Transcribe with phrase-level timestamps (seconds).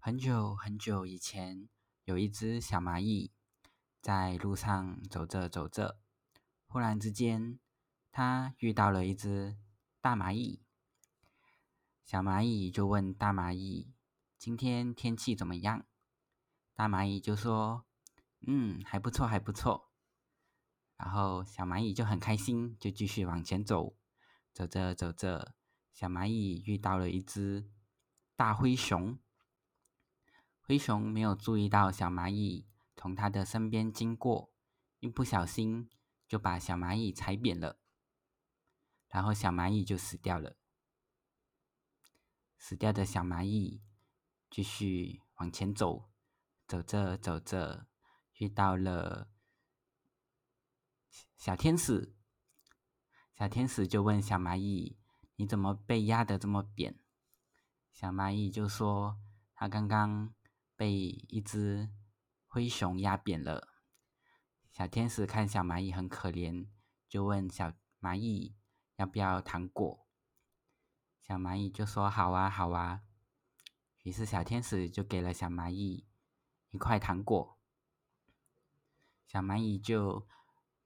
[0.00, 1.68] 很久很久以前，
[2.04, 3.32] 有一只小蚂蚁
[4.00, 5.98] 在路上走着走着，
[6.66, 7.58] 忽然之间，
[8.12, 9.58] 它遇到了一只
[10.00, 10.62] 大蚂蚁。
[12.04, 13.92] 小蚂蚁就问大蚂蚁
[14.38, 15.84] ：“今天天气怎么样？”
[16.76, 17.84] 大蚂蚁就说
[18.46, 19.90] ：“嗯，还不错，还不错。”
[20.96, 23.96] 然后小蚂蚁就很开心，就继续往前走。
[24.54, 25.54] 走着走着，
[25.92, 27.68] 小蚂蚁遇到了一只
[28.36, 29.18] 大灰熊。
[30.68, 34.52] 灰熊没有注意到小蚂蚁从它的身边经过，
[34.98, 35.88] 一不小心
[36.26, 37.80] 就把小蚂蚁踩扁了，
[39.08, 40.58] 然后小蚂蚁就死掉了。
[42.58, 43.82] 死掉的小蚂蚁
[44.50, 46.10] 继续往前走，
[46.66, 47.86] 走着走着
[48.34, 49.30] 遇到了
[51.34, 52.14] 小天使。
[53.32, 54.98] 小天使就问小蚂蚁
[55.36, 57.00] ：“你怎么被压得这么扁？”
[57.90, 59.18] 小蚂蚁就说
[59.56, 60.34] ：“它刚刚……”
[60.78, 61.90] 被一只
[62.46, 63.66] 灰熊压扁了。
[64.70, 66.68] 小天使看小蚂蚁很可怜，
[67.08, 68.54] 就问小蚂蚁
[68.94, 70.06] 要不要糖果。
[71.20, 73.02] 小蚂蚁就说：“好啊，好啊。”
[74.04, 76.06] 于是小天使就给了小蚂蚁
[76.70, 77.58] 一块糖果。
[79.26, 80.28] 小蚂蚁就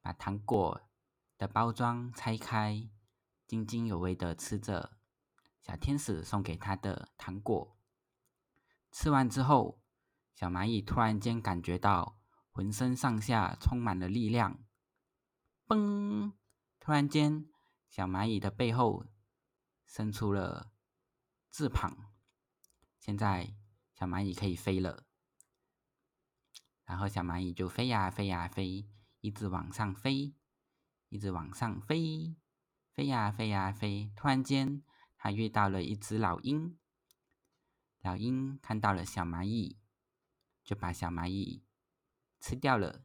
[0.00, 0.80] 把糖果
[1.36, 2.88] 的包装拆开，
[3.46, 4.96] 津津有味的吃着
[5.60, 7.76] 小天使送给他的糖果。
[8.90, 9.81] 吃完之后。
[10.34, 12.18] 小蚂蚁突然间感觉到
[12.50, 14.64] 浑身上下充满了力量，
[15.66, 16.32] 嘣！
[16.80, 17.48] 突然间，
[17.88, 19.06] 小蚂蚁的背后
[19.86, 20.72] 伸出了
[21.50, 22.12] 翅膀，
[22.98, 23.54] 现在
[23.94, 25.04] 小蚂蚁可以飞了。
[26.84, 28.88] 然后小蚂蚁就飞呀飞呀飞，
[29.20, 30.34] 一直往上飞，
[31.08, 32.36] 一直往上飞，
[32.90, 34.10] 飞呀飞呀飞。
[34.16, 34.82] 突然间，
[35.16, 36.78] 它遇到了一只老鹰，
[38.00, 39.78] 老鹰看到了小蚂蚁。
[40.64, 41.64] 就把小蚂蚁
[42.40, 43.04] 吃掉了。